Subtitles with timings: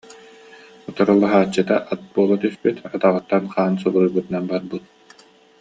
[0.89, 4.83] Утарылаһааччыта ат буола түспүт, атаҕыттан хаан субуруйбутунан барбыт